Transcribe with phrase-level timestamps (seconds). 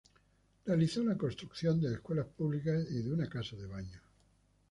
[0.65, 4.01] Realizó la construcción de escuelas públicas y de una casa de baños.